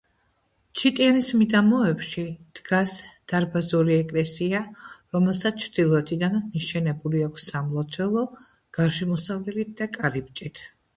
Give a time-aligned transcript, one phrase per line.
[0.83, 2.23] ჩიტიანის მიდამოებში
[2.59, 2.95] დგას
[3.33, 4.63] დარბაზული ეკლესია,
[5.17, 8.29] რომელსაც ჩრდილოეთიდან მიშენებული აქვს სამლოცველო
[8.79, 10.69] გარშემოსავლელით და კარიბჭით.